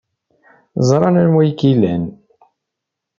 Ẓrant 0.87 1.21
anwa 1.21 1.39
ay 1.43 1.51
k-ilan. 1.59 2.03